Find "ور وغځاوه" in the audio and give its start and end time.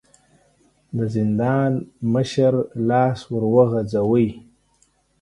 3.31-4.27